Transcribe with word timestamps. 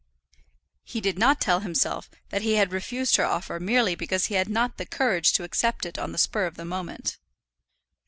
He 0.83 0.99
did 0.99 1.19
not 1.19 1.39
tell 1.39 1.59
himself 1.59 2.09
that 2.29 2.41
he 2.41 2.55
had 2.55 2.73
refused 2.73 3.17
her 3.17 3.23
offer 3.23 3.59
merely 3.59 3.93
because 3.93 4.25
he 4.25 4.33
had 4.33 4.49
not 4.49 4.77
the 4.77 4.85
courage 4.87 5.31
to 5.33 5.43
accept 5.43 5.85
it 5.85 5.99
on 5.99 6.11
the 6.11 6.17
spur 6.17 6.47
of 6.47 6.55
the 6.55 6.65
moment. 6.65 7.19